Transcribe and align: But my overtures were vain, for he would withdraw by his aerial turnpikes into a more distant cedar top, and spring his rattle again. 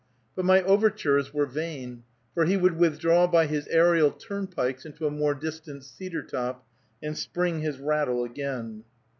But 0.35 0.45
my 0.45 0.63
overtures 0.63 1.31
were 1.31 1.45
vain, 1.45 2.01
for 2.33 2.45
he 2.45 2.57
would 2.57 2.75
withdraw 2.75 3.27
by 3.27 3.45
his 3.45 3.67
aerial 3.67 4.09
turnpikes 4.09 4.83
into 4.83 5.05
a 5.05 5.11
more 5.11 5.35
distant 5.35 5.83
cedar 5.83 6.23
top, 6.23 6.65
and 7.03 7.15
spring 7.15 7.59
his 7.59 7.77
rattle 7.77 8.23
again. 8.23 8.83